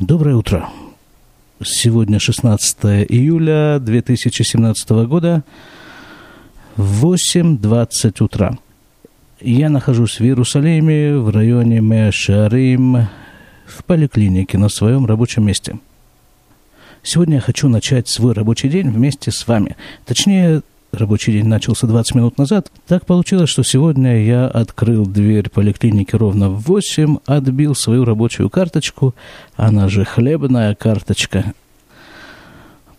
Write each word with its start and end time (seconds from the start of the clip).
Доброе 0.00 0.36
утро. 0.36 0.68
Сегодня 1.60 2.20
16 2.20 2.76
июля 3.08 3.80
2017 3.80 4.90
года, 5.08 5.42
8.20 6.76 8.22
утра. 8.22 8.56
Я 9.40 9.68
нахожусь 9.68 10.20
в 10.20 10.22
Иерусалиме, 10.22 11.18
в 11.18 11.30
районе 11.30 11.80
Мешарим, 11.80 13.08
в 13.66 13.82
поликлинике 13.82 14.56
на 14.56 14.68
своем 14.68 15.04
рабочем 15.04 15.44
месте. 15.44 15.80
Сегодня 17.02 17.36
я 17.36 17.40
хочу 17.40 17.68
начать 17.68 18.08
свой 18.08 18.34
рабочий 18.34 18.68
день 18.68 18.90
вместе 18.90 19.32
с 19.32 19.48
вами. 19.48 19.76
Точнее, 20.06 20.62
рабочий 20.98 21.32
день 21.32 21.46
начался 21.46 21.86
20 21.86 22.14
минут 22.14 22.38
назад. 22.38 22.70
Так 22.86 23.06
получилось, 23.06 23.48
что 23.48 23.62
сегодня 23.62 24.22
я 24.22 24.46
открыл 24.46 25.06
дверь 25.06 25.48
поликлиники 25.48 26.14
ровно 26.14 26.50
в 26.50 26.60
8, 26.60 27.18
отбил 27.24 27.74
свою 27.74 28.04
рабочую 28.04 28.50
карточку, 28.50 29.14
она 29.56 29.88
же 29.88 30.04
хлебная 30.04 30.74
карточка. 30.74 31.54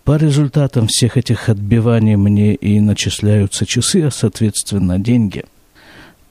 По 0.04 0.16
результатам 0.16 0.88
всех 0.88 1.18
этих 1.18 1.50
отбиваний 1.50 2.16
мне 2.16 2.56
и 2.56 2.80
начисляются 2.80 3.68
часы, 3.68 4.02
а 4.02 4.10
соответственно 4.10 4.98
деньги. 4.98 5.44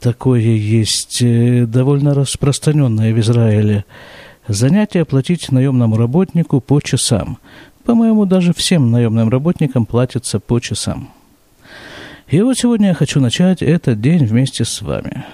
Такое 0.00 0.40
есть 0.40 1.22
э, 1.22 1.64
довольно 1.66 2.14
распространенное 2.14 3.14
в 3.14 3.20
Израиле 3.20 3.84
занятие 4.48 5.04
платить 5.04 5.52
наемному 5.52 5.96
работнику 5.96 6.60
по 6.60 6.80
часам. 6.80 7.38
По-моему, 7.84 8.26
даже 8.26 8.52
всем 8.52 8.90
наемным 8.90 9.28
работникам 9.28 9.86
платится 9.86 10.40
по 10.40 10.60
часам. 10.60 11.10
И 12.28 12.42
вот 12.42 12.58
сегодня 12.58 12.88
я 12.88 12.94
хочу 12.94 13.20
начать 13.20 13.62
этот 13.62 14.02
день 14.02 14.26
вместе 14.26 14.66
с 14.66 14.82
вами. 14.82 15.24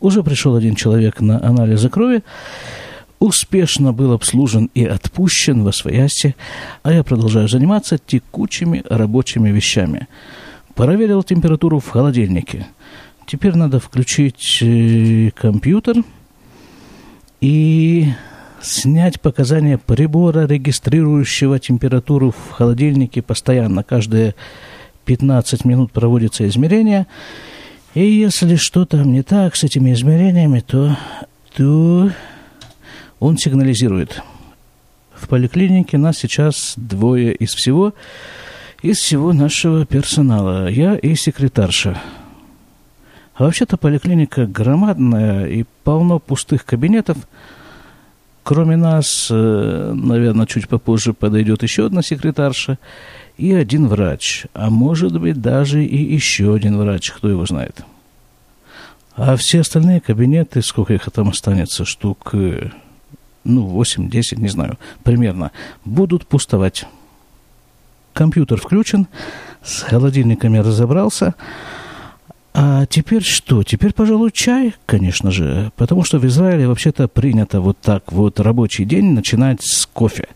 Уже 0.00 0.24
пришел 0.24 0.56
один 0.56 0.74
человек 0.74 1.20
на 1.20 1.40
анализы 1.44 1.88
крови, 1.88 2.24
успешно 3.20 3.92
был 3.92 4.12
обслужен 4.12 4.68
и 4.74 4.84
отпущен 4.84 5.62
во 5.62 5.70
свояси, 5.70 6.34
а 6.82 6.92
я 6.92 7.04
продолжаю 7.04 7.46
заниматься 7.46 7.98
текучими 7.98 8.82
рабочими 8.90 9.50
вещами. 9.50 10.08
Проверил 10.74 11.22
температуру 11.22 11.78
в 11.78 11.88
холодильнике. 11.88 12.66
Теперь 13.24 13.54
надо 13.54 13.78
включить 13.78 14.58
э, 14.60 15.30
компьютер 15.36 16.02
и 17.40 18.08
снять 18.60 19.20
показания 19.20 19.78
прибора, 19.78 20.48
регистрирующего 20.48 21.60
температуру 21.60 22.32
в 22.32 22.50
холодильнике 22.50 23.22
постоянно, 23.22 23.84
каждые 23.84 24.34
15 25.04 25.64
минут 25.64 25.92
проводится 25.92 26.46
измерение, 26.48 27.06
и 27.94 28.04
если 28.04 28.56
что-то 28.56 28.98
не 28.98 29.22
так 29.22 29.54
с 29.54 29.64
этими 29.64 29.92
измерениями, 29.92 30.60
то, 30.60 30.96
то 31.56 32.10
он 33.20 33.38
сигнализирует. 33.38 34.20
В 35.14 35.28
поликлинике 35.28 35.96
нас 35.96 36.18
сейчас 36.18 36.74
двое 36.76 37.34
из 37.34 37.54
всего, 37.54 37.94
из 38.82 38.98
всего 38.98 39.32
нашего 39.32 39.86
персонала. 39.86 40.68
Я 40.68 40.96
и 40.96 41.14
секретарша. 41.14 42.00
А 43.36 43.44
вообще-то 43.44 43.76
поликлиника 43.76 44.46
громадная 44.46 45.46
и 45.46 45.64
полно 45.84 46.18
пустых 46.18 46.64
кабинетов. 46.64 47.16
Кроме 48.42 48.76
нас, 48.76 49.28
э, 49.30 49.92
наверное, 49.94 50.46
чуть 50.46 50.68
попозже 50.68 51.14
подойдет 51.14 51.62
еще 51.62 51.86
одна 51.86 52.02
секретарша– 52.02 52.78
и 53.36 53.52
один 53.52 53.88
врач, 53.88 54.46
а 54.54 54.70
может 54.70 55.18
быть 55.18 55.40
даже 55.40 55.84
и 55.84 55.96
еще 55.96 56.54
один 56.54 56.76
врач, 56.78 57.10
кто 57.10 57.28
его 57.28 57.44
знает. 57.46 57.84
А 59.16 59.36
все 59.36 59.60
остальные 59.60 60.00
кабинеты, 60.00 60.62
сколько 60.62 60.94
их 60.94 61.08
там 61.12 61.28
останется, 61.28 61.84
штук, 61.84 62.30
э, 62.32 62.70
ну, 63.44 63.80
8-10, 63.80 64.40
не 64.40 64.48
знаю, 64.48 64.78
примерно, 65.02 65.52
будут 65.84 66.26
пустовать. 66.26 66.86
Компьютер 68.12 68.60
включен, 68.60 69.06
с 69.62 69.82
холодильниками 69.82 70.58
разобрался. 70.58 71.34
А 72.56 72.86
теперь 72.86 73.22
что? 73.22 73.64
Теперь, 73.64 73.92
пожалуй, 73.92 74.30
чай, 74.30 74.74
конечно 74.86 75.32
же, 75.32 75.72
потому 75.76 76.04
что 76.04 76.20
в 76.20 76.26
Израиле 76.26 76.68
вообще-то 76.68 77.08
принято 77.08 77.60
вот 77.60 77.78
так 77.80 78.12
вот 78.12 78.38
рабочий 78.38 78.84
день 78.84 79.12
начинать 79.12 79.60
с 79.62 79.86
кофе 79.86 80.28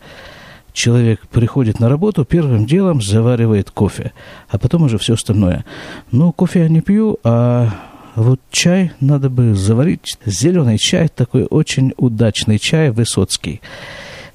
человек 0.73 1.27
приходит 1.27 1.79
на 1.79 1.89
работу, 1.89 2.25
первым 2.25 2.65
делом 2.65 3.01
заваривает 3.01 3.71
кофе, 3.71 4.11
а 4.49 4.57
потом 4.57 4.83
уже 4.83 4.97
все 4.97 5.13
остальное. 5.13 5.65
Ну, 6.11 6.31
кофе 6.31 6.61
я 6.61 6.69
не 6.69 6.81
пью, 6.81 7.19
а 7.23 7.69
вот 8.15 8.39
чай 8.51 8.91
надо 8.99 9.29
бы 9.29 9.55
заварить. 9.55 10.17
Зеленый 10.25 10.77
чай, 10.77 11.07
такой 11.07 11.43
очень 11.43 11.93
удачный 11.97 12.59
чай, 12.59 12.91
высоцкий. 12.91 13.61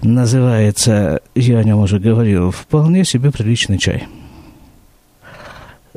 Называется, 0.03 1.21
я 1.35 1.59
о 1.59 1.65
нем 1.65 1.79
уже 1.79 1.99
говорил, 1.99 2.51
вполне 2.51 3.05
себе 3.05 3.31
приличный 3.31 3.79
чай. 3.79 4.05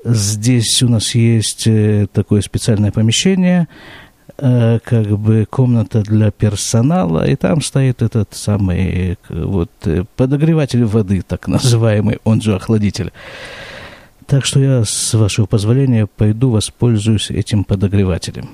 Здесь 0.06 0.81
у 0.84 0.90
нас 0.90 1.16
есть 1.16 1.68
э, 1.68 2.08
такое 2.14 2.42
специальное 2.42 2.92
помещение– 2.92 3.68
Э, 4.40 4.78
как 4.84 5.08
бы 5.18 5.48
комната 5.50 6.03
для 6.03 6.30
персонала, 6.30 7.28
и 7.28 7.36
там 7.36 7.59
стоит 7.62 8.03
этот 8.03 8.36
самый 8.36 9.18
вот 9.30 9.72
э, 9.86 10.03
подогреватель 10.16 10.86
воды, 10.86 11.24
так 11.28 11.48
называемый, 11.48 12.20
он 12.24 12.40
же 12.42 12.56
охладитель. 12.56 13.12
Так 14.28 14.46
что 14.46 14.59
я, 14.59 14.84
с 14.86 15.14
вашего 15.16 15.47
позволения, 15.47 16.06
пойду 16.06 16.52
воспользуюсь 16.52 17.31
этим 17.31 17.64
подогревателем. 17.64 18.50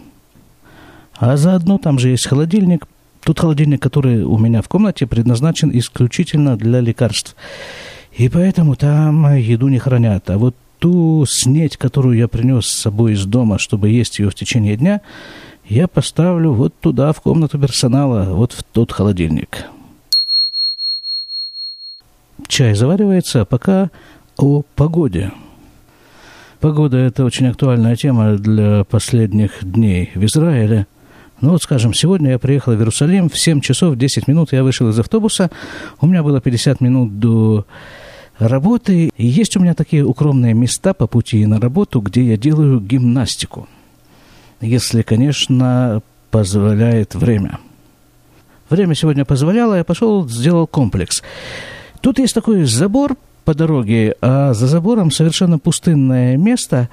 А 1.17 1.35
заодно 1.35 1.77
там 1.77 1.99
же 1.99 2.09
есть 2.09 2.27
холодильник. 2.27 2.87
Тут 3.21 3.41
холодильник, 3.41 3.81
который 3.81 4.23
у 4.23 4.37
меня 4.37 4.61
в 4.61 4.69
комнате 4.69 5.05
предназначен 5.05 5.69
исключительно 5.73 6.55
для 6.55 6.79
лекарств. 6.79 7.35
И 8.13 8.29
поэтому 8.29 8.77
там 8.77 9.35
еду 9.35 9.67
не 9.67 9.79
хранят. 9.79 10.29
А 10.29 10.37
вот 10.37 10.55
ту 10.79 11.25
снеть, 11.27 11.75
которую 11.75 12.17
я 12.17 12.29
принес 12.29 12.67
с 12.67 12.81
собой 12.81 13.13
из 13.13 13.25
дома, 13.25 13.57
чтобы 13.57 13.89
есть 13.89 14.19
ее 14.19 14.29
в 14.29 14.35
течение 14.35 14.77
дня, 14.77 15.01
я 15.65 15.87
поставлю 15.87 16.51
вот 16.51 16.73
туда, 16.79 17.13
в 17.13 17.21
комнату 17.21 17.57
персонала, 17.59 18.33
вот 18.33 18.51
в 18.51 18.63
тот 18.63 18.91
холодильник. 18.91 19.65
Чай 22.47 22.73
заваривается, 22.73 23.41
а 23.41 23.45
пока 23.45 23.89
о 24.37 24.63
погоде. 24.75 25.31
Погода– 26.59 26.97
это 26.99 27.25
очень 27.25 27.47
актуальная 27.47 27.95
тема 27.95 28.37
для 28.37 28.83
последних 28.83 29.63
дней 29.63 30.11
в 30.15 30.23
Израиле. 30.25 30.87
Ну 31.41 31.51
вот, 31.51 31.63
скажем, 31.63 31.93
сегодня 31.93 32.31
я 32.31 32.39
приехал 32.39 32.73
в 32.73 32.77
Иерусалим, 32.77 33.29
в 33.29 33.37
7 33.37 33.59
часов 33.59 33.97
10 33.97 34.27
минут 34.27 34.53
я 34.53 34.63
вышел 34.63 34.87
из 34.89 34.99
автобуса, 34.99 35.51
у 35.99 36.07
меня 36.07 36.23
было 36.23 36.39
50 36.39 36.79
минут 36.79 37.19
до 37.19 37.65
работы, 38.39 39.09
и 39.15 39.25
есть 39.25 39.57
у 39.57 39.59
меня 39.59 39.73
такие 39.73 40.05
укромные 40.05 40.53
места 40.53 40.93
по 40.93 41.07
пути 41.07 41.45
на 41.45 41.59
работу, 41.59 41.99
где 42.01 42.23
я 42.23 42.37
делаю 42.37 42.79
гимнастику– 42.79 43.67
если, 44.63 45.01
конечно, 45.01 46.01
позволяет 46.31 47.15
время. 47.15 47.59
Время 48.69 48.95
сегодня 48.95 49.25
позволяло, 49.25 49.75
я 49.75 49.83
пошел, 49.83 50.27
сделал 50.27 50.65
комплекс. 50.65 51.21
Тут 52.01 52.19
есть 52.19 52.33
такой 52.33 52.63
забор 52.63 53.15
по 53.43 53.53
дороге, 53.53 54.15
а 54.21 54.53
за 54.53 54.67
забором 54.67 55.11
совершенно 55.11 55.59
пустынное 55.59 56.37
место, 56.37 56.89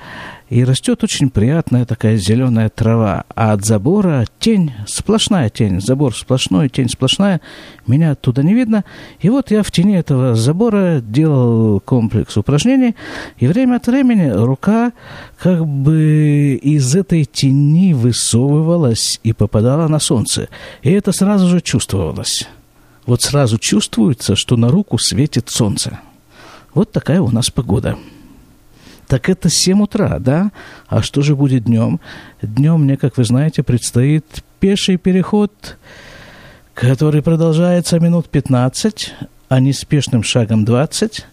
и 0.48 0.64
растет 0.64 1.04
очень 1.04 1.30
приятная 1.30 1.84
такая 1.84 2.16
зеленая 2.16 2.68
трава. 2.68 3.24
А 3.34 3.52
от 3.52 3.64
забора 3.64 4.24
тень, 4.40 4.72
сплошная 4.86 5.48
тень, 5.48 5.80
забор 5.80 6.14
сплошной, 6.14 6.68
тень 6.68 6.88
сплошная, 6.88 7.40
меня 7.86 8.12
оттуда 8.12 8.42
не 8.42 8.54
видно. 8.54 8.84
И 9.20 9.30
вот 9.30 9.50
я 9.50 9.62
в 9.62 9.70
тени 9.70 9.96
этого 9.96 10.34
забора 10.34 11.00
делал 11.00 11.80
комплекс 11.80 12.36
упражнений, 12.36 12.96
и 13.38 13.46
время 13.46 13.76
от 13.76 13.86
времени 13.86 14.28
рука 14.30 14.92
как 15.38 15.64
бы 15.64 16.58
из 16.60 16.94
этой 16.96 17.24
тени 17.24 17.94
высовывалась 17.94 19.20
и 19.22 19.32
попадала 19.32 19.86
на 19.88 20.00
солнце. 20.00 20.48
И 20.82 20.90
это 20.90 21.12
сразу 21.12 21.48
же 21.48 21.60
чувствовалось. 21.60 22.48
Вот 23.06 23.22
сразу 23.22 23.58
чувствуется, 23.58 24.36
что 24.36 24.56
на 24.56 24.68
руку 24.68 24.98
светит 24.98 25.48
солнце. 25.48 26.00
Вот 26.74 26.92
такая 26.92 27.20
у 27.20 27.30
нас 27.30 27.50
погода. 27.50 27.96
Так 29.06 29.28
это 29.28 29.48
7 29.48 29.82
утра, 29.82 30.18
да? 30.20 30.52
А 30.86 31.02
что 31.02 31.22
же 31.22 31.34
будет 31.34 31.64
днем? 31.64 32.00
Днем 32.42 32.84
мне, 32.84 32.96
как 32.96 33.16
вы 33.16 33.24
знаете, 33.24 33.64
предстоит 33.64 34.24
пеший 34.60 34.98
переход, 34.98 35.78
который 36.74 37.20
продолжается 37.20 37.98
минут 37.98 38.28
15, 38.28 39.14
а 39.48 39.60
неспешным 39.60 40.22
шагом 40.22 40.64
20, 40.64 41.26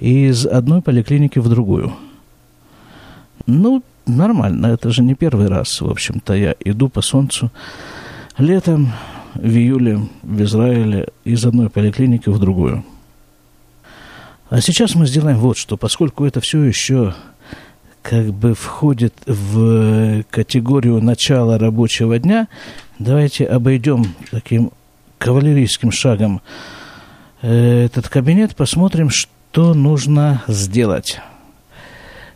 из 0.00 0.46
одной 0.46 0.82
поликлиники 0.82 1.38
в 1.38 1.48
другую. 1.48 1.92
Ну, 3.46 3.84
нормально, 4.04 4.66
это 4.66 4.90
же 4.90 5.02
не 5.02 5.14
первый 5.14 5.46
раз, 5.46 5.80
в 5.80 5.88
общем-то, 5.88 6.34
я 6.34 6.56
иду 6.64 6.88
по 6.88 7.02
солнцу 7.02 7.52
летом, 8.36 8.92
в 9.34 9.46
июле 9.46 10.00
в 10.22 10.42
Израиле 10.42 11.08
из 11.24 11.46
одной 11.46 11.70
поликлиники 11.70 12.28
в 12.28 12.40
другую– 12.40 12.84
а 14.52 14.60
сейчас 14.60 14.94
мы 14.94 15.06
сделаем 15.06 15.38
вот 15.38 15.56
что, 15.56 15.78
поскольку 15.78 16.26
это 16.26 16.42
все 16.42 16.62
еще 16.62 17.14
как 18.02 18.34
бы 18.34 18.54
входит 18.54 19.14
в 19.24 20.24
категорию 20.24 21.00
начала 21.00 21.58
рабочего 21.58 22.18
дня, 22.18 22.48
давайте 22.98 23.46
обойдем 23.46 24.14
таким 24.30 24.70
кавалерийским 25.16 25.90
шагом 25.90 26.42
э, 27.40 27.86
этот 27.86 28.10
кабинет, 28.10 28.54
посмотрим, 28.54 29.08
что 29.08 29.72
нужно 29.72 30.42
сделать. 30.46 31.18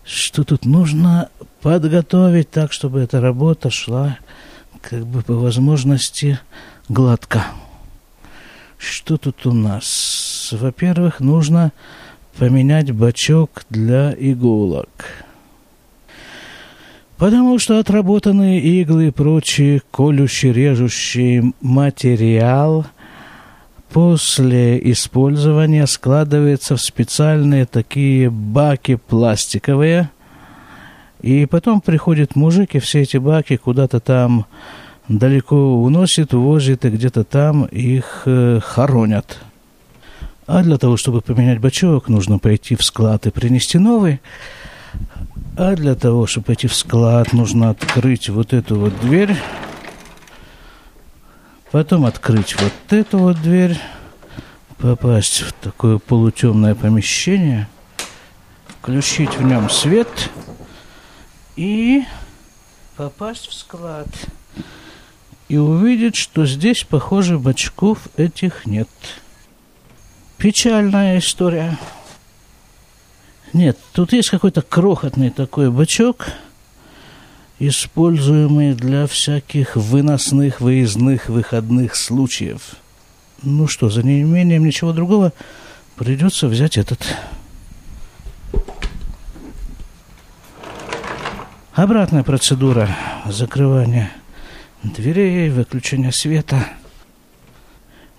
Что 0.02 0.42
тут 0.42 0.64
нужно 0.64 1.28
подготовить 1.60 2.50
так, 2.50 2.72
чтобы 2.72 3.00
эта 3.00 3.20
работа 3.20 3.68
шла 3.68 4.16
как 4.80 5.06
бы 5.06 5.20
по 5.20 5.34
возможности 5.34 6.40
гладко. 6.88 7.44
Что 8.78 9.18
тут 9.18 9.44
у 9.44 9.52
нас? 9.52 10.54
Во-первых, 10.58 11.20
нужно 11.20 11.72
поменять 12.38 12.92
бачок 12.92 13.64
для 13.70 14.14
иголок. 14.18 14.88
Потому 17.16 17.58
что 17.58 17.78
отработанные 17.78 18.60
иглы 18.60 19.08
и 19.08 19.10
прочий 19.10 19.80
колющий, 19.90 20.52
режущий 20.52 21.54
материал 21.62 22.86
после 23.90 24.78
использования 24.92 25.86
складывается 25.86 26.76
в 26.76 26.82
специальные 26.82 27.64
такие 27.64 28.28
баки 28.28 28.96
пластиковые. 28.96 30.10
И 31.22 31.46
потом 31.46 31.80
приходит 31.80 32.36
мужик, 32.36 32.74
и 32.74 32.78
все 32.78 33.00
эти 33.00 33.16
баки 33.16 33.56
куда-то 33.56 34.00
там 34.00 34.44
далеко 35.08 35.56
уносит, 35.82 36.34
увозит, 36.34 36.84
и 36.84 36.90
где-то 36.90 37.24
там 37.24 37.64
их 37.64 38.24
э, 38.26 38.60
хоронят. 38.62 39.38
А 40.46 40.62
для 40.62 40.78
того, 40.78 40.96
чтобы 40.96 41.22
поменять 41.22 41.58
бачок, 41.58 42.08
нужно 42.08 42.38
пойти 42.38 42.76
в 42.76 42.84
склад 42.84 43.26
и 43.26 43.30
принести 43.30 43.78
новый. 43.78 44.20
А 45.56 45.74
для 45.74 45.96
того, 45.96 46.26
чтобы 46.26 46.46
пойти 46.46 46.68
в 46.68 46.74
склад, 46.74 47.32
нужно 47.32 47.70
открыть 47.70 48.28
вот 48.28 48.52
эту 48.52 48.78
вот 48.78 48.98
дверь. 49.00 49.36
Потом 51.72 52.06
открыть 52.06 52.54
вот 52.60 52.72
эту 52.90 53.18
вот 53.18 53.42
дверь. 53.42 53.76
Попасть 54.78 55.40
в 55.40 55.52
такое 55.52 55.98
полутемное 55.98 56.76
помещение. 56.76 57.68
Включить 58.68 59.36
в 59.36 59.42
нем 59.42 59.68
свет. 59.68 60.30
И 61.56 62.04
попасть 62.96 63.48
в 63.48 63.52
склад. 63.52 64.06
И 65.48 65.56
увидеть, 65.56 66.14
что 66.14 66.46
здесь, 66.46 66.84
похоже, 66.84 67.38
бачков 67.38 68.06
этих 68.16 68.64
нет. 68.66 68.88
Печальная 70.38 71.18
история. 71.18 71.78
Нет, 73.54 73.78
тут 73.92 74.12
есть 74.12 74.28
какой-то 74.28 74.60
крохотный 74.60 75.30
такой 75.30 75.70
бачок, 75.70 76.26
используемый 77.58 78.74
для 78.74 79.06
всяких 79.06 79.76
выносных, 79.76 80.60
выездных, 80.60 81.30
выходных 81.30 81.96
случаев. 81.96 82.76
Ну 83.42 83.66
что, 83.66 83.88
за 83.88 84.02
неимением 84.02 84.66
ничего 84.66 84.92
другого 84.92 85.32
придется 85.96 86.48
взять 86.48 86.76
этот. 86.76 87.00
Обратная 91.72 92.24
процедура 92.24 92.94
закрывания 93.26 94.10
дверей, 94.82 95.48
выключения 95.48 96.10
света. 96.10 96.66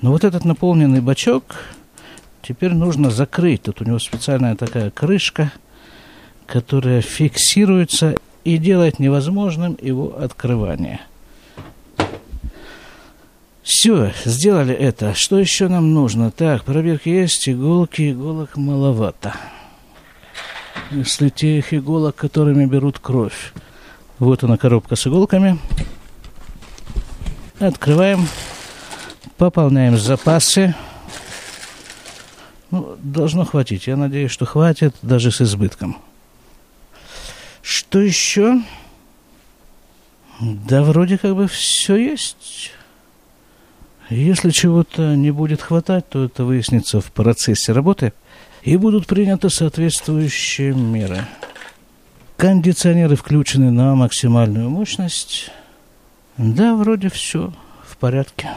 Но 0.01 0.11
вот 0.11 0.23
этот 0.23 0.45
наполненный 0.45 1.01
бачок 1.01 1.55
Теперь 2.47 2.73
нужно 2.73 3.11
закрыть. 3.11 3.63
Тут 3.63 3.81
у 3.81 3.83
него 3.83 3.99
специальная 3.99 4.55
такая 4.55 4.89
крышка, 4.89 5.51
которая 6.45 7.01
фиксируется 7.01 8.15
и 8.45 8.57
делает 8.57 8.99
невозможным 8.99 9.77
его 9.81 10.17
открывание. 10.17 11.01
Все, 13.63 14.13
сделали 14.23 14.73
это. 14.73 15.13
Что 15.13 15.37
еще 15.37 15.67
нам 15.67 15.93
нужно? 15.93 16.31
Так, 16.31 16.63
проверки 16.63 17.09
есть, 17.09 17.49
иголки, 17.49 18.13
иголок 18.13 18.55
маловато. 18.55 19.33
Если 20.91 21.27
тех 21.27 21.73
иголок, 21.73 22.15
которыми 22.15 22.65
берут 22.65 22.97
кровь. 22.99 23.51
Вот 24.19 24.45
она 24.45 24.55
коробка 24.55 24.95
с 24.95 25.05
иголками. 25.05 25.59
Открываем, 27.59 28.25
пополняем 29.35 29.97
запасы. 29.97 30.73
Ну, 32.71 32.97
должно 33.01 33.45
хватить. 33.45 33.87
Я 33.87 33.95
надеюсь, 33.95 34.31
что 34.31 34.45
хватит 34.45 34.95
даже 35.01 35.31
с 35.31 35.41
избытком. 35.41 35.97
Что 37.61 37.99
еще? 37.99 38.61
Да 40.39 40.83
вроде 40.83 41.17
как 41.17 41.35
бы 41.35 41.47
все 41.47 41.95
есть. 41.95 42.71
Если 44.09 44.51
чего-то 44.51 45.15
не 45.15 45.31
будет 45.31 45.61
хватать, 45.61 46.07
то 46.09 46.25
это 46.25 46.45
выяснится 46.45 47.01
в 47.01 47.11
процессе 47.11 47.73
работы 47.73 48.13
и 48.63 48.77
будут 48.77 49.07
приняты 49.07 49.49
соответствующие 49.49 50.73
меры. 50.73 51.25
Кондиционеры 52.37 53.15
включены 53.15 53.71
на 53.71 53.95
максимальную 53.95 54.69
мощность. 54.69 55.51
Да, 56.37 56.75
вроде 56.75 57.09
все 57.09 57.51
в 57.83 57.97
порядке. 57.97 58.49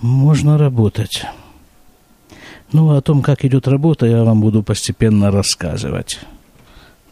Можно 0.00 0.56
работать. 0.56 1.26
Ну, 2.72 2.90
о 2.90 3.00
том, 3.00 3.22
как 3.22 3.44
идет 3.44 3.68
работа, 3.68 4.06
я 4.06 4.24
вам 4.24 4.40
буду 4.40 4.62
постепенно 4.62 5.30
рассказывать. 5.30 6.18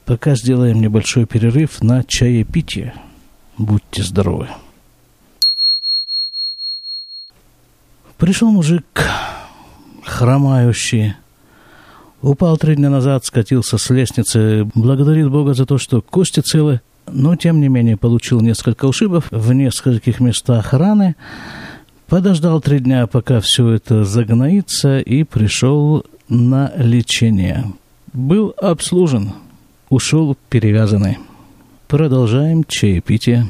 Пока 0.04 0.34
сделаем 0.34 0.80
небольшой 0.80 1.26
перерыв 1.26 1.82
на 1.82 2.02
чаепитие. 2.04 2.94
Будьте 3.56 4.02
здоровы. 4.02 4.48
Пришел 8.18 8.50
мужик, 8.50 8.84
хромающий, 10.02 11.14
упал 12.22 12.56
три 12.56 12.76
дня 12.76 12.90
назад, 12.90 13.24
скатился 13.24 13.78
с 13.78 13.90
лестницы, 13.90 14.68
благодарит 14.74 15.30
Бога 15.30 15.54
за 15.54 15.66
то, 15.66 15.78
что 15.78 16.00
кости 16.00 16.40
целы, 16.40 16.80
но, 17.06 17.36
тем 17.36 17.60
не 17.60 17.68
менее, 17.68 17.96
получил 17.96 18.40
несколько 18.40 18.86
ушибов 18.86 19.26
в 19.30 19.52
нескольких 19.52 20.20
местах 20.20 20.72
раны, 20.72 21.16
Подождал 22.14 22.60
три 22.60 22.78
дня, 22.78 23.08
пока 23.08 23.40
все 23.40 23.70
это 23.70 24.04
загноится, 24.04 25.00
и 25.00 25.24
пришел 25.24 26.06
на 26.28 26.70
лечение. 26.76 27.64
Был 28.12 28.54
обслужен, 28.56 29.32
ушел 29.88 30.36
перевязанный. 30.48 31.18
Продолжаем 31.88 32.62
чаепитие. 32.68 33.48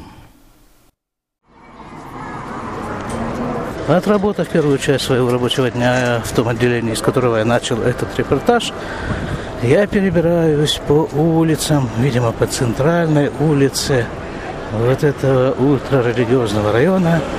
Отработав 3.87 4.49
первую 4.49 4.79
часть 4.79 5.05
своего 5.05 5.29
рабочего 5.29 5.69
дня 5.69 6.23
в 6.25 6.31
том 6.35 6.47
отделении, 6.47 6.93
из 6.93 7.01
которого 7.01 7.37
я 7.37 7.45
начал 7.45 7.79
этот 7.83 8.17
репортаж, 8.17 8.73
я 9.61 9.85
перебираюсь 9.85 10.81
по 10.87 11.07
улицам, 11.13 11.87
видимо, 11.99 12.31
по 12.31 12.47
центральной 12.47 13.29
улице 13.39 14.07
вот 14.71 15.03
этого 15.03 15.51
ультрарелигиозного 15.53 16.71
района– 16.71 17.21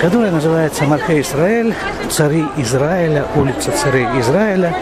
которая 0.00 0.30
называется 0.30 0.84
Мархе 0.84 1.20
Израиль, 1.20 1.74
цари 2.10 2.44
Израиля, 2.58 3.24
улица 3.34 3.70
царей 3.72 4.06
Израиля. 4.20 4.74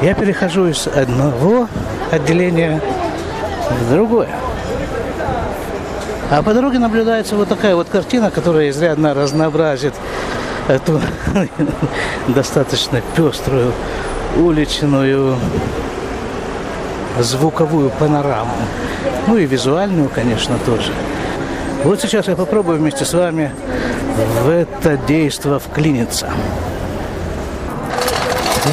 Я 0.00 0.14
перехожу 0.14 0.68
из 0.68 0.86
одного 0.86 1.68
отделения 2.12 2.80
в 3.68 3.92
другое. 3.92 4.28
А 6.30 6.42
по 6.42 6.54
дороге 6.54 6.78
наблюдается 6.78 7.36
вот 7.36 7.48
такая 7.48 7.74
вот 7.74 7.88
картина, 7.88 8.30
которая 8.30 8.70
изрядно 8.70 9.14
разнообразит 9.14 9.94
эту 10.68 11.00
достаточно 12.28 13.00
пеструю 13.16 13.72
уличную 14.36 15.36
звуковую 17.18 17.90
панораму. 17.90 18.52
Ну 19.26 19.36
и 19.36 19.46
визуальную, 19.46 20.08
конечно, 20.08 20.58
тоже. 20.64 20.92
Вот 21.84 22.00
сейчас 22.00 22.28
я 22.28 22.36
попробую 22.36 22.78
вместе 22.78 23.04
с 23.04 23.14
вами 23.14 23.50
в 24.18 24.48
это 24.48 24.96
действо 25.06 25.58
вклиниться. 25.58 26.30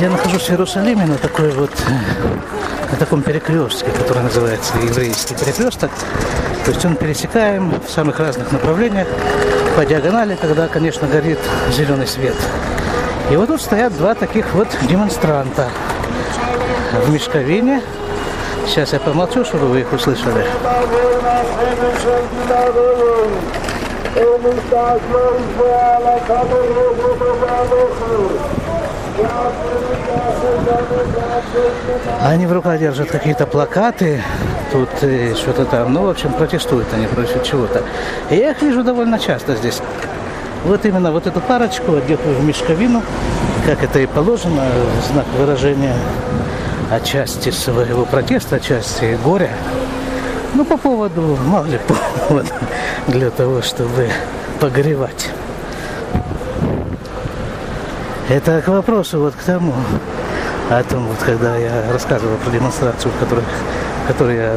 Я 0.02 0.10
нахожусь 0.10 0.44
в 0.44 0.50
Иерусалиме 0.50 1.06
на 1.06 1.18
такой 1.18 1.52
вот 1.52 1.72
на 2.92 2.98
таком 2.98 3.22
перекрестке, 3.22 3.92
который 3.92 4.24
называется 4.24 4.74
еврейский 4.84 5.36
перекресток. 5.36 5.92
То 6.66 6.72
есть 6.72 6.84
он 6.86 6.96
пересекаем 6.96 7.74
в 7.86 7.92
самых 7.92 8.20
разных 8.20 8.52
направлениях 8.52 9.08
по 9.76 9.86
диагонали, 9.86 10.36
когда, 10.40 10.68
конечно, 10.68 11.08
горит 11.08 11.40
зеленый 11.72 12.08
свет. 12.08 12.36
И 13.32 13.36
вот 13.36 13.48
тут 13.48 13.62
стоят 13.62 13.96
два 13.98 14.16
таких 14.16 14.54
вот 14.54 14.68
демонстранта 14.84 15.70
в 17.06 17.10
мешковине. 17.12 17.82
Сейчас 18.68 18.94
я 18.94 19.00
помолчу, 19.00 19.46
чтобы 19.46 19.68
вы 19.68 19.82
их 19.82 19.94
услышали. 19.94 20.46
Они 32.22 32.46
в 32.46 32.54
руках 32.54 32.80
держат 32.80 33.12
какие-то 33.12 33.46
плакаты, 33.46 34.22
тут 34.72 34.90
что-то 35.38 35.66
там, 35.66 35.94
ну, 35.94 36.06
в 36.06 36.10
общем, 36.10 36.34
протестуют 36.34 36.88
они 36.94 37.08
против 37.08 37.44
чего-то. 37.44 37.84
И 38.30 38.36
я 38.36 38.52
их 38.52 38.62
вижу 38.62 38.84
довольно 38.84 39.20
часто 39.20 39.56
здесь. 39.56 39.82
вот 40.66 40.86
именно 40.86 41.12
вот 41.12 41.28
эту 41.28 41.40
парочку, 41.42 41.96
одетую 41.96 42.36
в 42.38 42.44
мешковину, 42.44 43.04
как 43.66 43.84
это 43.84 44.00
и 44.00 44.06
положено, 44.06 44.64
знак 45.12 45.26
выражения 45.38 45.96
отчасти 46.92 47.50
своего 47.52 48.06
протеста, 48.06 48.58
отчасти 48.58 49.18
горя. 49.24 49.52
Ну, 50.56 50.64
по 50.64 50.78
поводу, 50.78 51.38
мало 51.46 51.66
ли 51.66 51.78
повод 52.30 52.46
для 53.08 53.30
того, 53.30 53.62
чтобы 53.62 54.10
погревать. 54.62 55.30
Это 58.30 58.62
к 58.62 58.70
вопросу 58.70 59.20
вот 59.20 59.36
к 59.36 59.44
тому, 59.44 59.74
о 60.70 60.82
том, 60.84 61.08
вот 61.08 61.18
когда 61.18 61.58
я 61.58 61.92
рассказывал 61.92 62.38
про 62.38 62.52
демонстрацию, 62.52 63.12
в 63.12 63.20
которой, 63.20 63.44
в 64.06 64.08
которой 64.08 64.38
я 64.38 64.56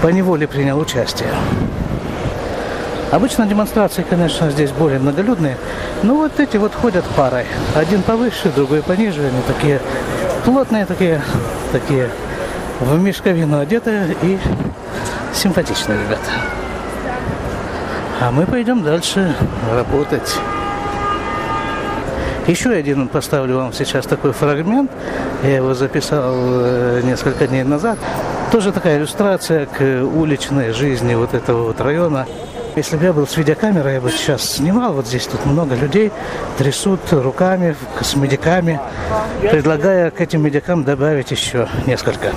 по 0.00 0.08
неволе 0.08 0.48
принял 0.48 0.78
участие. 0.78 1.28
Обычно 3.12 3.46
демонстрации, 3.46 4.02
конечно, 4.08 4.50
здесь 4.50 4.70
более 4.70 4.98
многолюдные, 4.98 5.58
но 6.02 6.14
вот 6.14 6.40
эти 6.40 6.56
вот 6.56 6.74
ходят 6.74 7.04
парой. 7.16 7.44
Один 7.74 8.02
повыше, 8.02 8.50
другой 8.50 8.82
пониже, 8.82 9.20
они 9.26 9.42
такие 9.46 9.78
плотные, 10.46 10.86
такие, 10.86 11.22
такие 11.70 12.08
в 12.80 12.98
мешковину 13.00 13.58
одетые 13.58 14.16
и 14.22 14.38
симпатичные 15.32 15.98
ребята. 15.98 16.30
А 18.20 18.30
мы 18.30 18.46
пойдем 18.46 18.82
дальше 18.82 19.34
работать. 19.72 20.38
Еще 22.46 22.70
один 22.70 23.08
поставлю 23.08 23.56
вам 23.56 23.72
сейчас 23.72 24.06
такой 24.06 24.32
фрагмент. 24.32 24.90
Я 25.42 25.56
его 25.56 25.74
записал 25.74 26.34
э, 26.36 27.00
несколько 27.02 27.46
дней 27.46 27.64
назад. 27.64 27.98
Тоже 28.52 28.70
такая 28.70 28.98
иллюстрация 28.98 29.66
к 29.66 29.80
уличной 29.80 30.72
жизни 30.72 31.14
вот 31.14 31.32
этого 31.32 31.64
вот 31.64 31.80
района. 31.80 32.26
Если 32.76 32.96
бы 32.96 33.04
я 33.04 33.12
был 33.12 33.26
с 33.26 33.36
видеокамерой, 33.36 33.94
я 33.94 34.00
бы 34.00 34.10
сейчас 34.10 34.42
снимал. 34.42 34.92
Вот 34.92 35.06
здесь 35.06 35.26
тут 35.26 35.46
много 35.46 35.74
людей 35.74 36.12
трясут 36.58 37.00
руками, 37.12 37.76
с 38.00 38.14
медиками, 38.14 38.78
предлагая 39.40 40.10
к 40.10 40.20
этим 40.20 40.42
медикам 40.42 40.84
добавить 40.84 41.30
еще 41.30 41.68
несколько. 41.86 42.32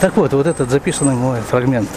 Так 0.00 0.16
вот, 0.16 0.32
вот 0.34 0.46
этот 0.46 0.70
записанный 0.70 1.14
мой 1.14 1.40
фрагмент. 1.40 1.88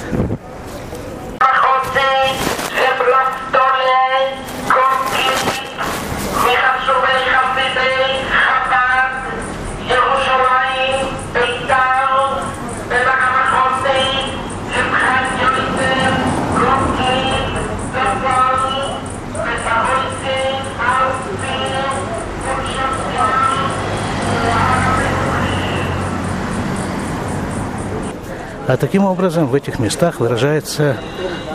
А 28.70 28.78
таким 28.78 29.04
образом 29.04 29.48
в 29.48 29.56
этих 29.56 29.80
местах 29.80 30.20
выражается 30.20 30.96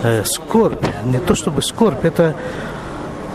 э, 0.02 0.24
скорбь. 0.24 0.84
Не 1.04 1.18
то 1.20 1.36
чтобы 1.36 1.62
скорбь, 1.62 2.04
это 2.04 2.34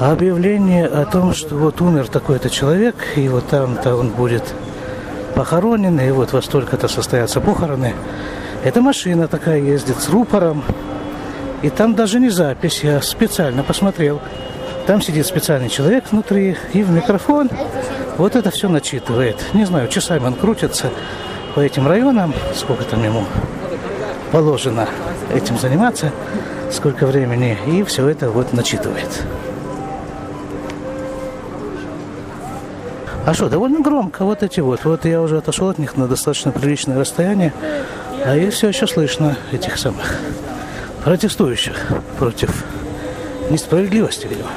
объявление 0.01 0.85
о 0.85 1.05
том, 1.05 1.33
что 1.33 1.55
вот 1.55 1.79
умер 1.79 2.09
такой-то 2.09 2.49
человек, 2.49 2.95
и 3.15 3.29
вот 3.29 3.47
там-то 3.47 3.95
он 3.95 4.09
будет 4.09 4.43
похоронен, 5.33 5.97
и 5.97 6.11
вот 6.11 6.33
во 6.33 6.41
столько-то 6.41 6.89
состоятся 6.89 7.39
похороны. 7.39 7.95
Эта 8.65 8.81
машина 8.81 9.29
такая 9.29 9.61
ездит 9.61 10.01
с 10.01 10.09
рупором, 10.09 10.61
и 11.61 11.69
там 11.69 11.95
даже 11.95 12.19
не 12.19 12.29
запись, 12.29 12.83
я 12.83 13.01
специально 13.01 13.63
посмотрел. 13.63 14.19
Там 14.87 15.01
сидит 15.01 15.25
специальный 15.25 15.69
человек 15.69 16.03
внутри, 16.11 16.57
и 16.73 16.83
в 16.83 16.91
микрофон 16.91 17.49
вот 18.17 18.35
это 18.35 18.51
все 18.51 18.67
начитывает. 18.67 19.37
Не 19.53 19.63
знаю, 19.63 19.87
часами 19.87 20.25
он 20.25 20.33
крутится 20.33 20.91
по 21.55 21.61
этим 21.61 21.87
районам, 21.87 22.33
сколько 22.53 22.83
там 22.83 23.01
ему 23.05 23.23
положено 24.31 24.87
этим 25.33 25.57
заниматься, 25.57 26.11
сколько 26.71 27.05
времени, 27.05 27.57
и 27.67 27.83
все 27.83 28.07
это 28.07 28.29
вот 28.29 28.53
начитывает. 28.53 29.23
А 33.25 33.33
что, 33.33 33.49
довольно 33.49 33.81
громко 33.81 34.25
вот 34.25 34.41
эти 34.41 34.59
вот. 34.59 34.85
Вот 34.85 35.05
я 35.05 35.21
уже 35.21 35.37
отошел 35.37 35.69
от 35.69 35.77
них 35.77 35.97
на 35.97 36.07
достаточно 36.07 36.51
приличное 36.51 36.97
расстояние, 36.97 37.53
а 38.25 38.35
их 38.35 38.53
все 38.53 38.69
еще 38.69 38.87
слышно, 38.87 39.37
этих 39.51 39.77
самых 39.77 40.17
протестующих 41.03 41.75
против 42.17 42.65
несправедливости, 43.49 44.27
видимо. 44.27 44.49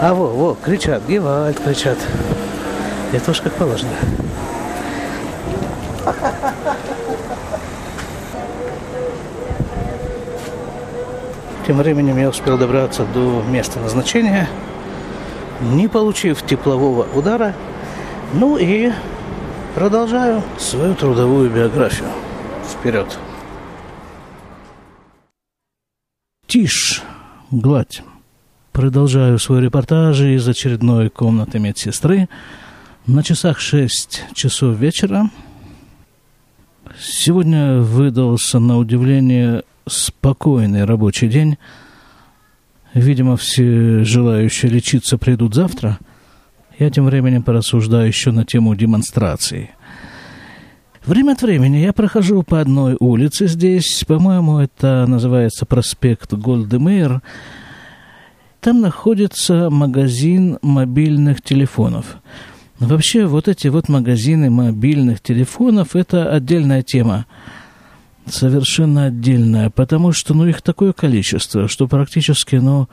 А 0.00 0.14
во, 0.14 0.26
во, 0.28 0.54
кричат, 0.54 1.02
Гевальд 1.08 1.58
кричат. 1.58 1.98
Это 3.12 3.30
уж 3.30 3.40
как 3.40 3.52
положено. 3.54 3.90
Тем 11.66 11.78
временем 11.78 12.16
я 12.16 12.28
успел 12.28 12.56
добраться 12.56 13.04
до 13.04 13.42
места 13.42 13.80
назначения, 13.80 14.48
не 15.60 15.88
получив 15.88 16.42
теплового 16.42 17.08
удара. 17.12 17.56
Ну 18.34 18.56
и 18.56 18.92
продолжаю 19.74 20.44
свою 20.58 20.94
трудовую 20.94 21.50
биографию. 21.50 22.08
Вперед! 22.64 23.18
Тишь, 26.46 27.02
гладь. 27.50 28.02
Продолжаю 28.70 29.40
свой 29.40 29.60
репортаж 29.60 30.20
из 30.20 30.46
очередной 30.46 31.10
комнаты 31.10 31.58
медсестры. 31.58 32.28
На 33.08 33.24
часах 33.24 33.58
6 33.58 34.26
часов 34.34 34.76
вечера. 34.76 35.30
Сегодня 36.98 37.80
выдался 37.80 38.58
на 38.58 38.78
удивление 38.78 39.64
спокойный 39.86 40.84
рабочий 40.84 41.28
день. 41.28 41.58
Видимо, 42.94 43.36
все 43.36 44.02
желающие 44.02 44.72
лечиться 44.72 45.18
придут 45.18 45.54
завтра. 45.54 45.98
Я 46.78 46.88
тем 46.90 47.04
временем 47.04 47.42
порассуждаю 47.42 48.06
еще 48.06 48.30
на 48.30 48.46
тему 48.46 48.74
демонстрации. 48.74 49.70
Время 51.04 51.32
от 51.32 51.42
времени 51.42 51.76
я 51.76 51.92
прохожу 51.92 52.42
по 52.42 52.60
одной 52.60 52.96
улице 52.98 53.46
здесь, 53.46 54.02
по-моему, 54.06 54.58
это 54.58 55.04
называется 55.06 55.66
проспект 55.66 56.32
Голдемейр. 56.32 57.20
Там 58.60 58.80
находится 58.80 59.68
магазин 59.68 60.58
мобильных 60.62 61.42
телефонов. 61.42 62.16
Вообще, 62.78 63.26
вот 63.26 63.48
эти 63.48 63.68
вот 63.68 63.88
магазины 63.88 64.50
мобильных 64.50 65.20
телефонов– 65.20 65.88
это 65.96 66.30
отдельная 66.30 66.82
тема 66.82 67.26
совершенно 68.28 69.06
отдельная, 69.06 69.70
потому 69.70 70.12
что, 70.12 70.34
ну, 70.34 70.46
их 70.46 70.62
такое 70.62 70.92
количество, 70.92 71.68
что 71.68 71.86
практически, 71.86 72.56
ну, 72.56 72.88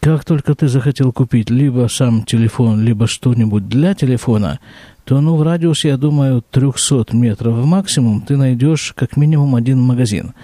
как 0.00 0.24
только 0.24 0.54
ты 0.54 0.68
захотел 0.68 1.12
купить 1.12 1.50
либо 1.50 1.88
сам 1.90 2.24
телефон, 2.24 2.82
либо 2.82 3.06
что-нибудь 3.06 3.68
для 3.68 3.94
телефона, 3.94 4.60
то, 5.04 5.20
ну, 5.20 5.36
в 5.36 5.42
радиусе, 5.42 5.88
я 5.88 5.96
думаю, 5.96 6.42
300 6.50 7.06
метров 7.12 7.64
максимум 7.64 8.22
ты 8.22 8.36
найдешь 8.36 8.92
как 8.96 9.16
минимум 9.16 9.54
один 9.54 9.80
магазин. 9.80 10.34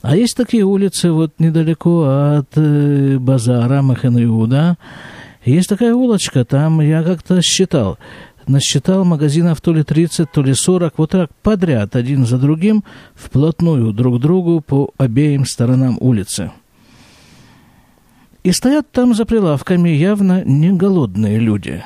А 0.00 0.16
есть 0.16 0.36
такие 0.36 0.64
улицы 0.64 1.10
вот 1.10 1.34
недалеко 1.38 2.04
от 2.38 2.48
э, 2.56 3.18
базара 3.18 3.82
Маханриуда, 3.82 4.76
есть 5.50 5.68
такая 5.68 5.94
улочка, 5.94 6.44
там 6.44 6.80
я 6.80 7.02
как-то 7.02 7.40
считал, 7.42 7.98
насчитал 8.46 9.04
магазинов 9.04 9.60
то 9.60 9.72
ли 9.72 9.82
30, 9.82 10.30
то 10.30 10.42
ли 10.42 10.54
40, 10.54 10.98
вот 10.98 11.10
так 11.10 11.30
подряд, 11.42 11.96
один 11.96 12.26
за 12.26 12.38
другим, 12.38 12.84
вплотную 13.14 13.92
друг 13.92 14.18
к 14.18 14.20
другу 14.20 14.60
по 14.60 14.90
обеим 14.98 15.44
сторонам 15.44 15.96
улицы. 16.00 16.50
И 18.44 18.52
стоят 18.52 18.90
там 18.92 19.14
за 19.14 19.24
прилавками 19.26 19.90
явно 19.90 20.42
не 20.44 20.72
голодные 20.72 21.38
люди. 21.38 21.84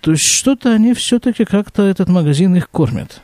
То 0.00 0.12
есть 0.12 0.32
что-то 0.32 0.72
они 0.72 0.94
все-таки 0.94 1.44
как-то 1.44 1.82
этот 1.82 2.08
магазин 2.08 2.54
их 2.54 2.70
кормят. 2.70 3.22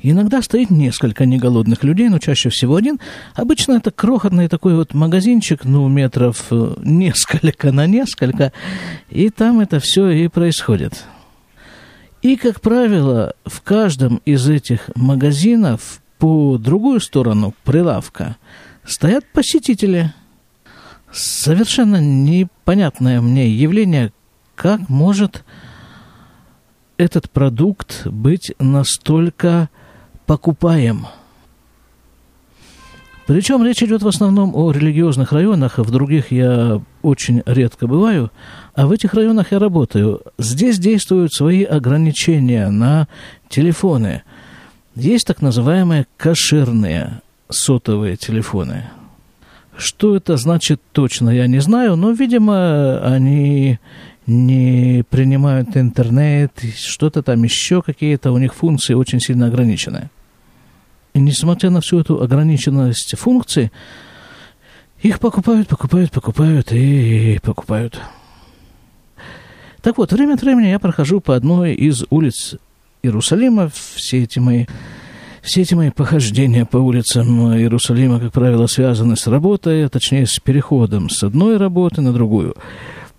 Иногда 0.00 0.42
стоит 0.42 0.70
несколько 0.70 1.26
неголодных 1.26 1.82
людей, 1.82 2.08
но 2.08 2.18
чаще 2.18 2.50
всего 2.50 2.76
один. 2.76 3.00
Обычно 3.34 3.72
это 3.72 3.90
крохотный 3.90 4.48
такой 4.48 4.76
вот 4.76 4.94
магазинчик, 4.94 5.64
ну, 5.64 5.88
метров 5.88 6.46
э, 6.50 6.74
несколько 6.84 7.72
на 7.72 7.86
несколько, 7.86 8.52
и 9.10 9.28
там 9.30 9.58
это 9.58 9.80
все 9.80 10.08
и 10.10 10.28
происходит. 10.28 11.04
И, 12.22 12.36
как 12.36 12.60
правило, 12.60 13.34
в 13.44 13.60
каждом 13.62 14.20
из 14.24 14.48
этих 14.48 14.90
магазинов 14.94 16.00
по 16.18 16.58
другую 16.58 17.00
сторону 17.00 17.54
прилавка 17.64 18.36
стоят 18.84 19.24
посетители. 19.32 20.12
Совершенно 21.12 22.00
непонятное 22.00 23.20
мне 23.20 23.48
явление, 23.48 24.12
как 24.54 24.88
может 24.88 25.44
этот 26.98 27.30
продукт 27.30 28.06
быть 28.06 28.52
настолько 28.58 29.70
покупаем. 30.28 31.06
Причем 33.26 33.64
речь 33.64 33.82
идет 33.82 34.02
в 34.02 34.08
основном 34.08 34.54
о 34.54 34.70
религиозных 34.70 35.32
районах, 35.32 35.78
в 35.78 35.90
других 35.90 36.30
я 36.30 36.80
очень 37.02 37.42
редко 37.46 37.86
бываю, 37.86 38.30
а 38.74 38.86
в 38.86 38.92
этих 38.92 39.14
районах 39.14 39.52
я 39.52 39.58
работаю. 39.58 40.20
Здесь 40.38 40.78
действуют 40.78 41.32
свои 41.32 41.64
ограничения 41.64 42.68
на 42.68 43.08
телефоны. 43.48 44.22
Есть 44.94 45.26
так 45.26 45.40
называемые 45.40 46.06
кошерные 46.18 47.22
сотовые 47.48 48.16
телефоны. 48.16 48.84
Что 49.78 50.14
это 50.14 50.36
значит 50.36 50.82
точно, 50.92 51.30
я 51.30 51.46
не 51.46 51.60
знаю, 51.60 51.96
но, 51.96 52.10
видимо, 52.10 53.00
они 53.00 53.78
не 54.26 55.04
принимают 55.08 55.74
интернет, 55.76 56.52
что-то 56.76 57.22
там 57.22 57.42
еще, 57.44 57.80
какие-то 57.80 58.30
у 58.32 58.38
них 58.38 58.54
функции 58.54 58.92
очень 58.92 59.20
сильно 59.20 59.46
ограничены. 59.46 60.10
И 61.18 61.20
несмотря 61.20 61.70
на 61.70 61.80
всю 61.80 61.98
эту 61.98 62.22
ограниченность 62.22 63.18
функций, 63.18 63.72
их 65.02 65.18
покупают, 65.18 65.66
покупают, 65.66 66.12
покупают 66.12 66.70
и 66.70 67.40
покупают. 67.42 68.00
Так 69.82 69.98
вот, 69.98 70.12
время 70.12 70.34
от 70.34 70.42
времени 70.42 70.68
я 70.68 70.78
прохожу 70.78 71.20
по 71.20 71.34
одной 71.34 71.74
из 71.74 72.04
улиц 72.10 72.54
Иерусалима. 73.02 73.68
Все 73.96 74.22
эти 74.22 74.38
мои, 74.38 74.66
все 75.42 75.62
эти 75.62 75.74
мои 75.74 75.90
похождения 75.90 76.64
по 76.64 76.76
улицам 76.76 77.52
Иерусалима, 77.52 78.20
как 78.20 78.32
правило, 78.32 78.68
связаны 78.68 79.16
с 79.16 79.26
работой, 79.26 79.86
а 79.86 79.88
точнее 79.88 80.24
с 80.24 80.38
переходом 80.38 81.10
с 81.10 81.24
одной 81.24 81.56
работы 81.56 82.00
на 82.00 82.12
другую. 82.12 82.54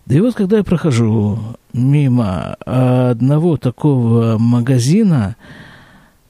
И 0.08 0.22
вот 0.22 0.36
когда 0.36 0.60
я 0.60 0.64
прохожу 0.64 1.38
мимо 1.74 2.54
одного 2.66 3.58
такого 3.58 4.38
магазина 4.38 5.36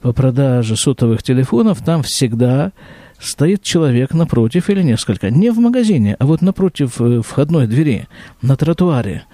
по 0.00 0.12
продаже 0.12 0.76
сотовых 0.76 1.22
телефонов, 1.22 1.82
там 1.84 2.02
всегда 2.02 2.72
стоит 3.18 3.62
человек 3.62 4.14
напротив 4.14 4.70
или 4.70 4.82
несколько, 4.82 5.30
не 5.30 5.50
в 5.50 5.58
магазине, 5.58 6.16
а 6.18 6.26
вот 6.26 6.40
напротив 6.40 7.00
э, 7.00 7.20
входной 7.20 7.66
двери, 7.66 8.08
на 8.40 8.56
тротуаре, 8.56 9.24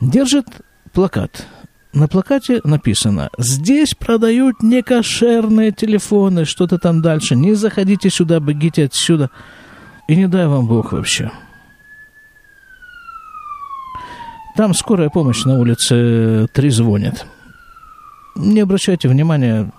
держит 0.00 0.46
плакат. 0.92 1.46
На 1.92 2.08
плакате 2.08 2.60
написано 2.64 3.30
«Здесь 3.38 3.94
продают 3.94 4.62
некошерные 4.62 5.72
телефоны, 5.72 6.44
что-то 6.44 6.78
там 6.78 7.02
дальше, 7.02 7.36
не 7.36 7.54
заходите 7.54 8.10
сюда, 8.10 8.40
бегите 8.40 8.84
отсюда, 8.84 9.30
и 10.08 10.16
не 10.16 10.26
дай 10.26 10.46
вам 10.46 10.66
Бог 10.66 10.92
вообще». 10.92 11.30
Там 14.56 14.74
скорая 14.74 15.08
помощь 15.08 15.44
на 15.44 15.58
улице 15.58 16.46
трезвонит. 16.52 17.24
Не 18.34 18.60
обращайте 18.60 19.08
внимания, 19.08 19.70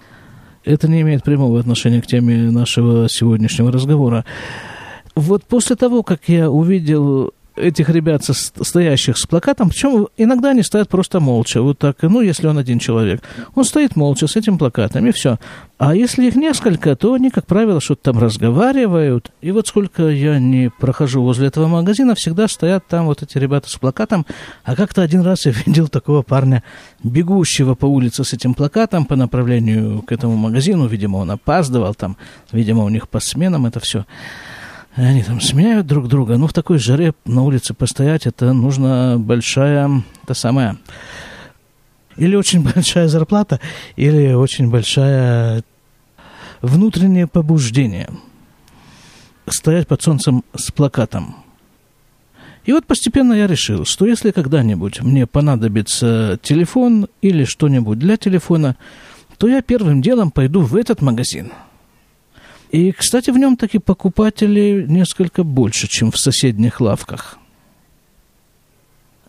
это 0.63 0.87
не 0.87 1.01
имеет 1.01 1.23
прямого 1.23 1.59
отношения 1.59 2.01
к 2.01 2.07
теме 2.07 2.51
нашего 2.51 3.09
сегодняшнего 3.09 3.71
разговора. 3.71 4.25
Вот 5.15 5.43
после 5.43 5.75
того, 5.75 6.03
как 6.03 6.21
я 6.27 6.49
увидел 6.49 7.33
этих 7.61 7.89
ребят, 7.89 8.23
стоящих 8.23 9.17
с 9.17 9.25
плакатом, 9.25 9.69
причем 9.69 10.07
иногда 10.17 10.49
они 10.49 10.63
стоят 10.63 10.89
просто 10.89 11.19
молча, 11.19 11.61
вот 11.61 11.79
так, 11.79 11.97
ну, 12.01 12.21
если 12.21 12.47
он 12.47 12.57
один 12.57 12.79
человек. 12.79 13.21
Он 13.55 13.63
стоит 13.63 13.95
молча 13.95 14.27
с 14.27 14.35
этим 14.35 14.57
плакатом, 14.57 15.05
и 15.07 15.11
все. 15.11 15.37
А 15.77 15.95
если 15.95 16.27
их 16.27 16.35
несколько, 16.35 16.95
то 16.95 17.13
они, 17.15 17.31
как 17.31 17.47
правило, 17.47 17.81
что-то 17.81 18.11
там 18.11 18.19
разговаривают. 18.19 19.31
И 19.41 19.51
вот 19.51 19.67
сколько 19.67 20.09
я 20.09 20.37
не 20.37 20.69
прохожу 20.69 21.23
возле 21.23 21.47
этого 21.47 21.67
магазина, 21.67 22.13
всегда 22.13 22.47
стоят 22.47 22.85
там 22.87 23.07
вот 23.07 23.23
эти 23.23 23.39
ребята 23.39 23.67
с 23.67 23.77
плакатом. 23.77 24.27
А 24.63 24.75
как-то 24.75 25.01
один 25.01 25.21
раз 25.21 25.47
я 25.47 25.51
видел 25.65 25.87
такого 25.87 26.21
парня, 26.21 26.61
бегущего 27.03 27.73
по 27.73 27.87
улице 27.87 28.23
с 28.23 28.31
этим 28.33 28.53
плакатом 28.53 29.05
по 29.05 29.15
направлению 29.15 30.03
к 30.03 30.11
этому 30.11 30.35
магазину. 30.35 30.85
Видимо, 30.87 31.17
он 31.17 31.31
опаздывал 31.31 31.95
там, 31.95 32.15
видимо, 32.51 32.83
у 32.83 32.89
них 32.89 33.09
по 33.09 33.19
сменам 33.19 33.65
это 33.65 33.79
все. 33.79 34.05
Они 34.95 35.23
там 35.23 35.39
сменяют 35.39 35.87
друг 35.87 36.07
друга. 36.09 36.37
Ну, 36.37 36.47
в 36.47 36.53
такой 36.53 36.77
жаре 36.77 37.13
на 37.25 37.43
улице 37.43 37.73
постоять, 37.73 38.27
это 38.27 38.51
нужна 38.51 39.17
большая, 39.17 40.03
та 40.25 40.33
самая, 40.33 40.77
или 42.17 42.35
очень 42.35 42.61
большая 42.75 43.07
зарплата, 43.07 43.59
или 43.95 44.33
очень 44.33 44.69
большая 44.69 45.63
внутреннее 46.61 47.27
побуждение. 47.27 48.09
Стоять 49.49 49.87
под 49.87 50.01
солнцем 50.01 50.43
с 50.55 50.71
плакатом. 50.71 51.37
И 52.63 52.73
вот 52.73 52.85
постепенно 52.85 53.33
я 53.33 53.47
решил, 53.47 53.85
что 53.85 54.05
если 54.05 54.31
когда-нибудь 54.31 55.01
мне 55.01 55.25
понадобится 55.25 56.37
телефон 56.43 57.07
или 57.21 57.43
что-нибудь 57.43 57.97
для 57.97 58.17
телефона, 58.17 58.75
то 59.37 59.47
я 59.47 59.63
первым 59.63 60.01
делом 60.01 60.31
пойду 60.31 60.61
в 60.61 60.75
этот 60.75 61.01
магазин– 61.01 61.53
и, 62.71 62.91
кстати, 62.91 63.31
в 63.31 63.37
нем 63.37 63.57
таки 63.57 63.79
покупателей 63.79 64.85
несколько 64.85 65.43
больше, 65.43 65.87
чем 65.87 66.11
в 66.11 66.17
соседних 66.17 66.79
лавках. 66.79 67.37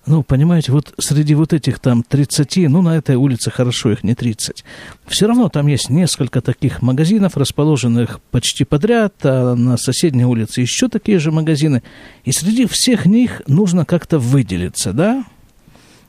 Ну, 0.05 0.25
понимаете, 0.25 0.73
вот 0.73 0.93
среди 0.99 1.35
вот 1.35 1.53
этих 1.53 1.79
там 1.79 2.03
30, 2.03 2.69
ну, 2.69 2.83
на 2.83 2.97
этой 2.97 3.15
улице 3.15 3.53
хорошо 3.53 3.93
их 3.93 4.03
не 4.03 4.15
30. 4.15 4.65
Все 5.07 5.27
равно 5.27 5.49
там 5.49 5.69
есть 5.69 5.91
несколько 5.91 6.41
таких 6.41 6.83
магазинов, 6.83 7.37
расположенных 7.37 8.21
почти 8.33 8.65
подряд, 8.65 9.15
а 9.23 9.55
на 9.55 9.77
соседней 9.77 10.25
улице 10.25 10.61
еще 10.61 10.89
такие 10.89 11.21
же 11.21 11.31
магазины. 11.31 11.85
И 12.25 12.33
среди 12.33 12.67
всех 12.67 13.07
них 13.07 13.43
нужно 13.47 13.85
как-то 13.85 14.19
выделиться, 14.19 14.93
да? 14.93 15.25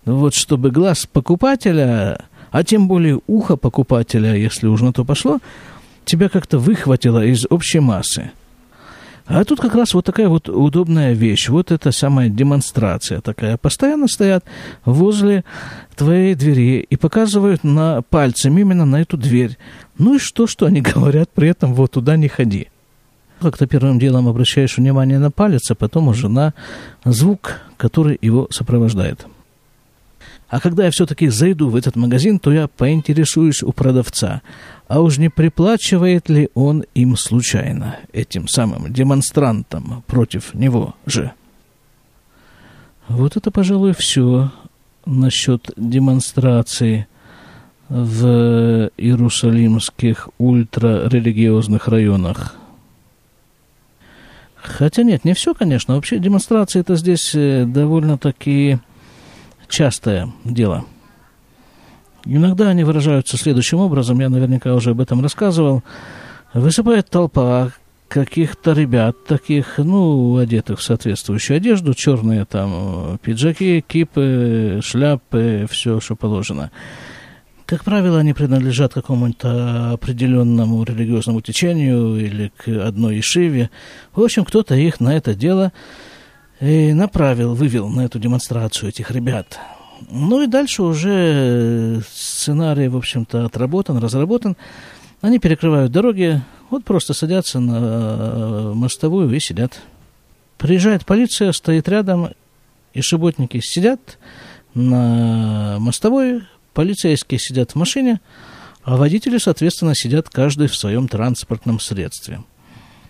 Вот 0.06 0.34
чтобы 0.34 0.72
глаз 0.72 1.06
покупателя, 1.06 2.26
а 2.52 2.64
тем 2.64 2.88
более 2.88 3.22
ухо 3.28 3.58
покупателя, 3.58 4.36
если 4.36 4.68
уж 4.68 4.82
на 4.82 4.92
то 4.92 5.06
пошло, 5.06 5.40
тебя 6.06 6.30
как-то 6.30 6.60
выхватило 6.60 7.24
из 7.24 7.46
общей 7.50 7.80
массы. 7.80 8.32
А 9.26 9.46
тут 9.46 9.62
как 9.62 9.74
раз 9.74 9.94
вот 9.94 10.06
такая 10.06 10.28
вот 10.28 10.50
удобная 10.50 11.14
вещь, 11.14 11.48
вот 11.48 11.72
эта 11.72 11.92
самая 11.92 12.28
демонстрация 12.28 13.22
такая. 13.22 13.58
Постоянно 13.58 14.08
стоят 14.08 14.44
возле 14.84 15.46
твоей 15.96 16.36
двери 16.36 16.86
и 16.90 16.96
показывают 16.98 17.64
на 17.64 18.02
пальцем 18.02 18.58
именно 18.58 18.86
на 18.86 19.02
эту 19.02 19.16
дверь. 19.16 19.58
Ну 19.98 20.16
и 20.16 20.20
что, 20.20 20.46
что 20.46 20.66
они 20.66 20.82
говорят 20.94 21.30
при 21.34 21.50
этом, 21.50 21.74
вот 21.74 21.92
туда 21.92 22.18
не 22.18 22.28
ходи. 22.28 22.68
Как-то 23.40 23.66
первым 23.66 23.98
делом 23.98 24.28
обращаешь 24.28 24.78
внимание 24.78 25.20
на 25.20 25.32
палец, 25.32 25.72
а 25.72 25.76
потом 25.76 26.10
уже 26.10 26.28
на 26.28 26.54
звук, 27.06 27.62
который 27.78 28.18
его 28.22 28.48
сопровождает. 28.52 29.26
А 30.50 30.60
когда 30.60 30.86
я 30.86 30.92
все-таки 30.92 31.30
зайду 31.30 31.70
в 31.70 31.76
этот 31.76 31.96
магазин, 31.96 32.38
то 32.40 32.52
я 32.52 32.68
поинтересуюсь 32.68 33.64
у 33.64 33.72
продавца, 33.72 34.42
а 34.88 35.02
уж 35.02 35.18
не 35.18 35.30
приплачивает 35.30 36.30
ли 36.30 36.50
он 36.54 36.84
им 36.94 37.18
случайно, 37.18 37.98
этим 38.12 38.48
самым 38.48 38.94
демонстрантам 38.94 40.04
против 40.06 40.54
него 40.54 40.96
же. 41.06 41.32
Вот 43.08 43.36
это, 43.36 43.52
пожалуй, 43.52 43.94
все 43.94 44.52
насчет 45.06 45.72
демонстрации 45.76 47.08
в 47.90 48.90
иерусалимских 48.98 50.30
ультрарелигиозных 50.38 51.88
районах. 51.88 52.56
Хотя 54.56 55.04
нет, 55.04 55.26
не 55.26 55.34
все, 55.34 55.54
конечно. 55.54 55.96
Вообще 55.96 56.20
демонстрации 56.20 56.80
это 56.80 56.96
здесь 56.96 57.36
э, 57.36 57.66
довольно-таки 57.66 58.80
частое 59.74 60.32
дело. 60.46 60.86
Иногда 62.26 62.70
они 62.70 62.84
выражаются 62.84 63.38
следующим 63.38 63.80
образом, 63.80 64.20
я 64.20 64.30
наверняка 64.30 64.76
уже 64.76 64.92
об 64.92 65.02
этом 65.02 65.22
рассказывал. 65.22 65.84
Высыпает 66.54 67.10
толпа 67.10 67.72
каких-то 68.08 68.74
ребят 68.74 69.26
таких, 69.26 69.80
ну, 69.80 70.38
одетых 70.38 70.80
в 70.80 70.84
соответствующую 70.84 71.58
одежду, 71.58 71.96
черные 71.96 72.46
там 72.46 73.18
пиджаки, 73.24 73.84
кипы, 73.86 74.80
шляпы, 74.84 75.66
все, 75.70 76.00
что 76.00 76.16
положено. 76.16 76.70
Как 77.66 77.84
правило, 77.84 78.20
они 78.20 78.34
принадлежат 78.34 78.94
какому-то 78.94 79.94
определенному 79.94 80.84
религиозному 80.84 81.42
течению 81.42 82.18
или 82.18 82.52
к 82.56 82.68
одной 82.68 83.20
ишиве. 83.20 83.72
В 84.14 84.22
общем, 84.22 84.46
кто-то 84.46 84.76
их 84.76 85.00
на 85.00 85.16
это 85.16 85.34
дело 85.34 85.72
и 86.64 86.94
направил, 86.94 87.56
вывел 87.56 87.90
на 87.90 88.06
эту 88.06 88.20
демонстрацию 88.20 88.90
этих 88.90 89.12
ребят. 89.12 89.60
Ну 90.10 90.42
и 90.42 90.48
дальше 90.48 90.84
уже 90.84 92.02
сценарий, 92.10 92.88
в 92.88 92.96
общем-то, 92.96 93.46
отработан, 93.46 93.98
разработан. 93.98 94.56
Они 95.20 95.40
перекрывают 95.40 95.92
дороги, 95.92 96.42
вот 96.70 96.86
просто 96.86 97.14
садятся 97.14 97.60
на 97.60 98.74
мостовую 98.74 99.34
и 99.36 99.40
сидят. 99.42 99.82
Приезжает 100.58 101.06
полиция, 101.06 101.52
стоит 101.52 101.90
рядом, 101.90 102.30
и 102.94 103.02
шиботники 103.02 103.60
сидят 103.62 104.18
на 104.74 105.78
мостовой, 105.80 106.44
полицейские 106.74 107.40
сидят 107.40 107.72
в 107.72 107.76
машине, 107.76 108.22
а 108.84 108.96
водители, 108.96 109.38
соответственно, 109.38 109.96
сидят 109.96 110.30
каждый 110.30 110.68
в 110.68 110.76
своем 110.76 111.10
транспортном 111.10 111.82
средстве. 111.82 112.42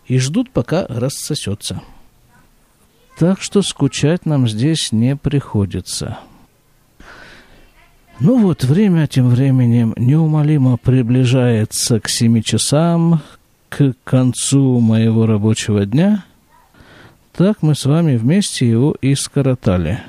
И 0.07 0.17
ждут, 0.17 0.49
пока 0.49 0.87
рассосется. 0.87 1.81
Так 3.17 3.41
что 3.41 3.62
скучать 3.62 4.26
нам 4.26 4.47
здесь 4.47 4.91
не 4.91 5.15
приходится. 5.15 6.19
Ну 8.19 8.41
вот, 8.41 8.63
время 8.63 9.08
тем 9.08 9.30
временем 9.30 9.93
неумолимо 9.97 10.78
приближается 10.78 11.99
к 11.99 12.10
семи 12.10 12.43
часам, 12.43 13.21
к 13.69 13.93
концу 14.04 14.80
моего 14.80 15.26
рабочего 15.26 15.86
дня, 15.86 16.23
так 17.34 17.63
мы 17.63 17.73
с 17.73 17.86
вами 17.86 18.15
вместе 18.15 18.69
его 18.69 18.95
и 19.02 19.15
скоротали. 19.15 20.04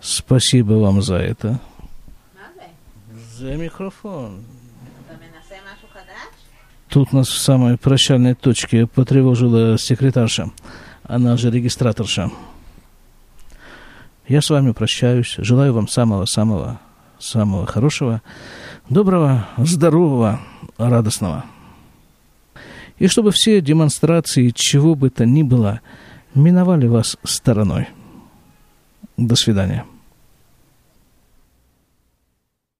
Спасибо 0.00 0.74
вам 0.74 1.00
за 1.02 1.16
это. 1.16 1.58
За 3.38 3.56
микрофон. 3.56 4.44
Тут 6.88 7.12
нас 7.12 7.28
в 7.28 7.38
самой 7.38 7.76
прощальной 7.76 8.34
точке 8.34 8.86
потревожила 8.86 9.78
секретарша, 9.78 10.50
она 11.08 11.36
же 11.36 11.50
регистраторша. 11.50 12.30
Я 14.28 14.40
с 14.40 14.50
вами 14.50 14.70
прощаюсь. 14.70 15.34
Желаю 15.38 15.72
вам 15.74 15.88
самого-самого 15.88 16.78
самого 17.18 17.66
хорошего, 17.66 18.22
доброго, 18.88 19.48
здорового, 19.58 20.40
радостного. 20.76 21.44
И 22.98 23.06
чтобы 23.06 23.30
все 23.30 23.60
демонстрации 23.60 24.50
чего 24.54 24.94
бы 24.94 25.10
то 25.10 25.24
ни 25.26 25.42
было 25.42 25.80
миновали 26.34 26.86
вас 26.86 27.16
стороной. 27.24 27.88
До 29.16 29.34
свидания. 29.34 29.84